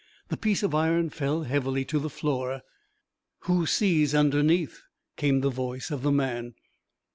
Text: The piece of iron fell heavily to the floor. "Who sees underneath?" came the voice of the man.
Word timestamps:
The 0.29 0.35
piece 0.37 0.63
of 0.63 0.73
iron 0.73 1.11
fell 1.11 1.43
heavily 1.43 1.85
to 1.85 1.99
the 1.99 2.09
floor. 2.09 2.63
"Who 3.41 3.67
sees 3.67 4.15
underneath?" 4.15 4.81
came 5.15 5.41
the 5.41 5.51
voice 5.51 5.91
of 5.91 6.01
the 6.01 6.11
man. 6.11 6.55